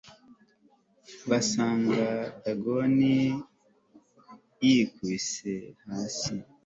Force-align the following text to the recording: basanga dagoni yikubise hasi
basanga 1.29 2.03
dagoni 2.43 3.13
yikubise 4.65 5.53
hasi 5.85 6.33